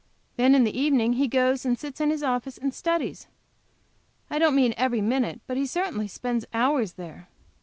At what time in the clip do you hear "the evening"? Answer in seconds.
0.63-1.13